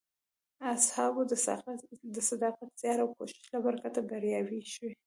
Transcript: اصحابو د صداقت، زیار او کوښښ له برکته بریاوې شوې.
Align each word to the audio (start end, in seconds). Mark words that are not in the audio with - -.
اصحابو 0.75 1.21
د 2.15 2.19
صداقت، 2.29 2.69
زیار 2.81 2.99
او 3.03 3.09
کوښښ 3.15 3.41
له 3.53 3.59
برکته 3.65 3.99
بریاوې 4.09 4.59
شوې. 4.75 4.91